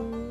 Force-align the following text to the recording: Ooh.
Ooh. 0.00 0.27